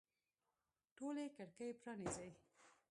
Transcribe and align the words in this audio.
ټولي 0.95 1.27
کړکۍ 1.35 1.69
پرانیزئ 1.81 2.29